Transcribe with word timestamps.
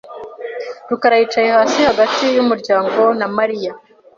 rukarayicaye 0.89 1.49
hasi 1.57 1.79
hagati 1.89 2.23
yumuryango 2.35 3.01
na 3.19 3.27
Mariya. 3.37 3.71